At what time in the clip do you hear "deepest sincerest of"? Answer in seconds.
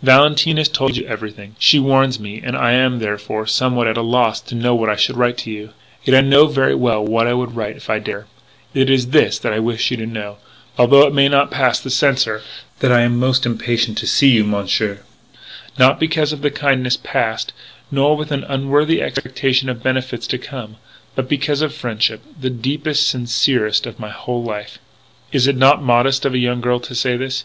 22.50-23.98